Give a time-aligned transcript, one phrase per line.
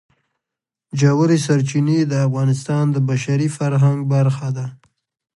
[0.99, 4.65] ژورې سرچینې د افغانستان د بشري فرهنګ برخه ده.